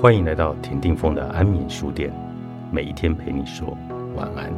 [0.00, 2.10] 欢迎来到田定峰的安眠书店，
[2.72, 3.76] 每一天陪你说
[4.16, 4.50] 晚安。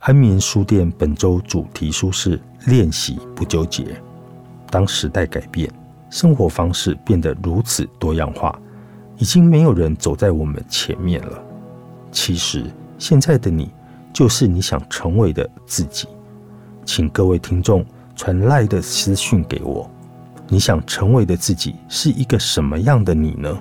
[0.00, 3.94] 安眠书店本周主题书是练习不纠结。
[4.68, 5.70] 当时代改变，
[6.10, 8.58] 生活方式变得如此多样化，
[9.18, 11.51] 已经没有人走在我们前面了。
[12.12, 13.72] 其实，现在的你
[14.12, 16.06] 就是你想成为的自己。
[16.84, 19.90] 请各位听众传赖的私讯给我，
[20.46, 23.58] 你想成为的自己是一个什么样的你呢？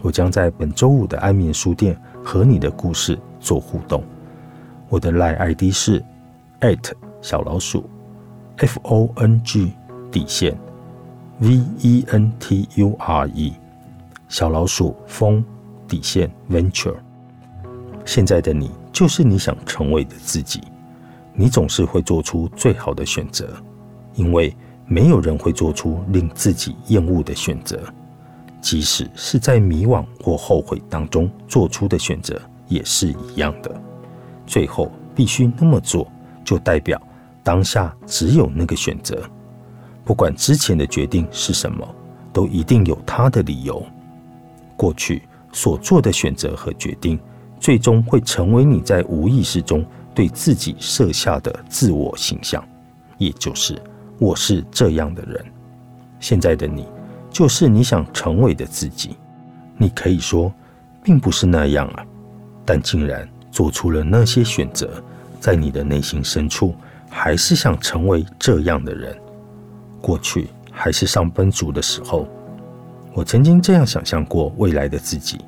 [0.00, 4.02] 我将在本周五的安眠书店和你的故事做互动。
[4.88, 6.04] 我的赖 ID 是
[6.60, 7.88] at 小老鼠
[8.56, 9.72] f o n g
[10.10, 10.56] 底线
[11.38, 13.52] v e n t u r e
[14.28, 15.44] 小老鼠风
[15.88, 16.94] 底线 venture。
[18.04, 20.60] 现在的你就是你想成为的自己，
[21.32, 23.48] 你总是会做出最好的选择，
[24.14, 24.54] 因为
[24.86, 27.80] 没有人会做出令自己厌恶的选择，
[28.60, 33.82] 即使是在迷惘或后悔当中做出的选择也是一样的。
[34.46, 36.06] 最后必须那么做，
[36.44, 37.00] 就代表
[37.42, 39.22] 当下只有那个选择，
[40.04, 41.88] 不管之前的决定是什么，
[42.32, 43.82] 都一定有他的理由。
[44.76, 47.18] 过去所做的选择和决定。
[47.64, 49.82] 最终会成为你在无意识中
[50.14, 52.62] 对自己设下的自我形象，
[53.16, 53.80] 也就是
[54.18, 55.42] 我是这样的人。
[56.20, 56.86] 现在的你
[57.30, 59.16] 就是你想成为的自己。
[59.78, 60.52] 你可以说
[61.02, 62.04] 并不是那样啊，
[62.66, 65.02] 但竟然做出了那些选择，
[65.40, 66.74] 在你的内心深处
[67.08, 69.16] 还是想成为这样的人。
[70.02, 72.28] 过去还是上班族的时候，
[73.14, 75.40] 我曾经这样想象过未来的自己。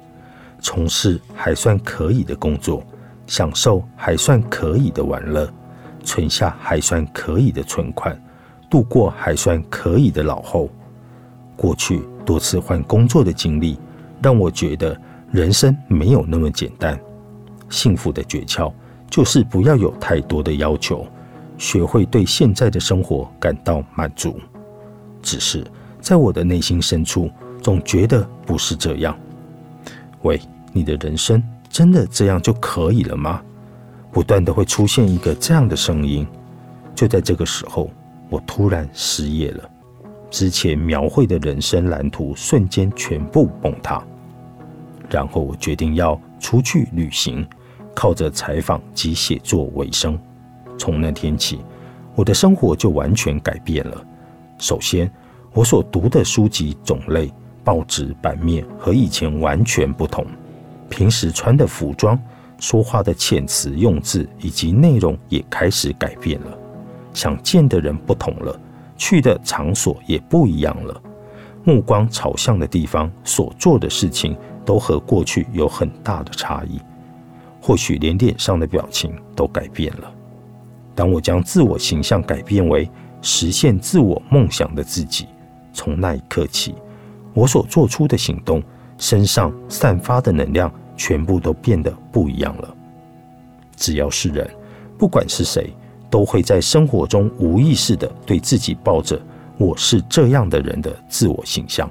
[0.67, 2.85] 从事还算可以的工作，
[3.29, 5.49] 享受还算可以的玩乐，
[6.03, 8.21] 存下还算可以的存款，
[8.69, 10.69] 度过还算可以的老后。
[11.55, 13.79] 过去多次换工作的经历，
[14.21, 15.01] 让我觉得
[15.31, 16.99] 人生没有那么简单。
[17.71, 18.73] 幸福的诀窍
[19.09, 21.07] 就是不要有太多的要求，
[21.57, 24.37] 学会对现在的生活感到满足。
[25.23, 25.65] 只是
[26.01, 27.31] 在我的内心深处，
[27.63, 29.17] 总觉得不是这样。
[30.23, 30.41] 喂，
[30.77, 33.43] 你的人生真的这样就可以了吗？
[34.13, 36.27] 不断的会出现一个这样的声音。
[36.95, 37.91] 就在这个时候，
[38.29, 39.71] 我突然失业了，
[40.31, 44.05] 之前描绘的人生蓝图瞬间全部崩塌。
[45.09, 47.47] 然后我决定要出去旅行，
[47.95, 50.19] 靠着采访及写作为生。
[50.77, 51.61] 从那天起，
[52.15, 54.07] 我的生活就完全改变了。
[54.59, 55.11] 首先，
[55.55, 57.33] 我所读的书籍种类。
[57.65, 60.25] 报纸版面和以前完全不同，
[60.89, 62.19] 平时穿的服装、
[62.59, 66.59] 说话的遣词用字以及内容也开始改变了。
[67.13, 68.59] 想见的人不同了，
[68.97, 71.03] 去的场所也不一样了，
[71.65, 76.81] 目光朝向的地方，所做的事情都和过去有很大的差异。
[77.61, 80.13] 或许连脸上的表情都改变了。
[80.95, 82.89] 当我将自我形象改变为
[83.21, 85.27] 实现自我梦想的自己，
[85.73, 86.75] 从那一刻起。
[87.35, 88.63] 我所做出的行动，
[88.99, 92.75] 身上散发的能量，全部都变得不一样了。
[93.77, 94.49] 只要是人，
[94.99, 95.73] 不管是谁，
[96.09, 99.21] 都会在生活中无意识的对自己抱着
[99.59, 101.91] “我是这样的人”的自我形象，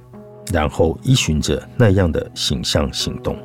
[0.52, 3.38] 然后依循着那样的形象行动。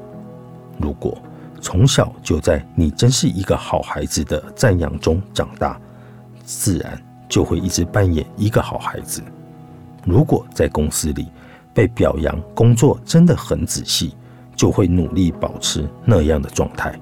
[0.78, 1.16] 如果
[1.60, 5.78] 从小就在“你真是一个好孩子”的赞扬中长大，
[6.42, 9.22] 自然就会一直扮演一个好孩子。
[10.06, 11.28] 如果在公司里，
[11.72, 14.14] 被表扬，工作真的很仔细，
[14.56, 16.98] 就会努力保持那样的状态。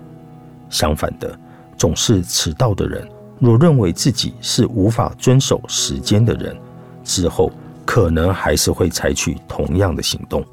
[0.71, 1.39] 相反的，
[1.77, 3.09] 总是迟到的人，
[3.39, 6.57] 若认为自己是无法遵守时间的人，
[7.03, 7.51] 之后
[7.87, 10.45] 可能还是会采取同样的行动。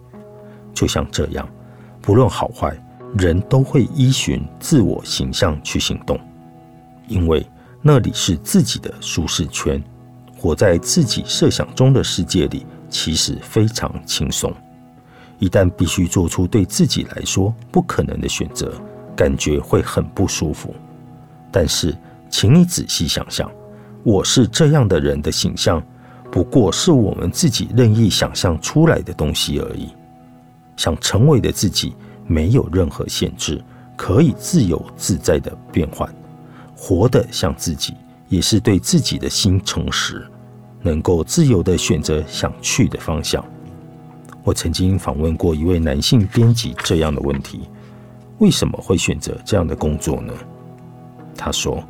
[0.74, 1.48] 就像这样，
[2.02, 2.76] 不论好坏，
[3.18, 6.20] 人都会依循自我形象去行动，
[7.08, 7.46] 因为
[7.82, 9.84] 那里是自己的舒适圈，
[10.38, 12.66] 活在自己设想中的世界里。
[12.98, 14.54] 其实非常轻松，
[15.38, 18.74] 一旦必须做出对自己来说不可能的选择，
[19.18, 20.74] 感觉会很不舒服。
[21.52, 21.94] 但是，
[22.30, 23.52] 请你仔细想想，
[24.02, 25.86] 我是这样的人的形象，
[26.32, 29.90] 不过是我们自己任意想象出来的东西而已。
[30.78, 31.94] 想成为的自己，
[32.26, 33.62] 没有任何限制，
[33.98, 36.10] 可以自由自在的变换，
[36.78, 37.94] 活得像自己，
[38.30, 40.26] 也是对自己的心诚实。
[40.86, 43.44] 能够自由的选择想去的方向。
[44.44, 47.62] 我曾经访问过一位男性编辑这样的问题：
[48.38, 50.32] 为什么会选择这样的工作呢？
[51.36, 51.84] 他说：“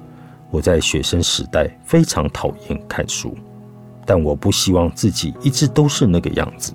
[0.49, 3.35] 我在学生时代非常讨厌看书，
[4.05, 6.71] 但我不希望自己一直都是那个样子。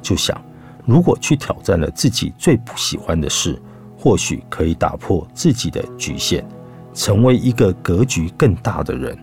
[0.00, 0.40] 就想，
[0.84, 3.60] 如果去挑战了自己最不喜欢的事，
[3.98, 6.46] 或许可以打破自己的局限，
[6.94, 9.18] 成为一个格局更大的人。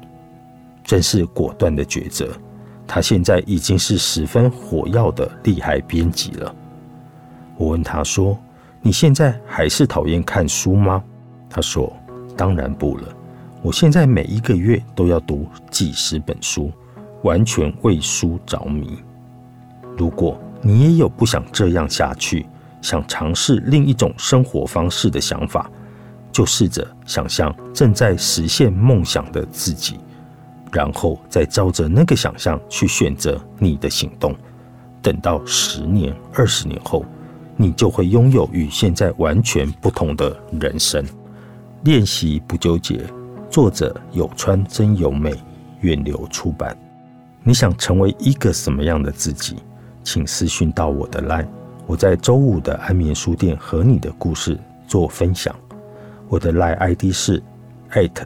[0.84, 2.30] 真是果断的抉择。
[2.86, 6.56] 他现在已经是十分火药的厉害编辑了。”
[7.58, 8.38] 我问他说
[8.82, 11.04] ：“你现在还是讨厌看书吗？”
[11.50, 11.92] 他说。
[12.36, 13.04] 当然不了，
[13.62, 16.72] 我现在每一个月都要读几十本书，
[17.22, 18.98] 完全为书着迷。
[19.96, 22.48] 如果你也有不想这样下去，
[22.82, 25.70] 想尝试另一种生活方式的想法，
[26.32, 30.00] 就试着想象正在实现梦想的自己，
[30.74, 34.36] 然后再照着那个想象去选择你的行动。
[35.02, 37.06] 等到十年、二十年后，
[37.56, 41.06] 你就会拥有与现在完全不同的人生。
[41.84, 43.06] 练习不纠结，
[43.50, 45.34] 作者有川真由美，
[45.82, 46.76] 远流出版。
[47.44, 49.58] 你想成为一个什么样的自己？
[50.02, 51.48] 请私讯到我的 line，
[51.86, 55.56] 我在周五的安眠书店和你的故事做分享。
[56.30, 57.44] 我的 line ID 是
[57.92, 58.26] at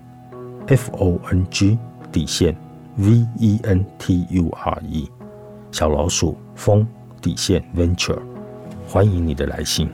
[0.67, 1.77] f o n g
[2.11, 2.55] 底线
[2.95, 5.09] v e n t u r e
[5.71, 6.87] 小老鼠风
[7.21, 8.19] 底线 venture，
[8.87, 9.89] 欢迎你的来信。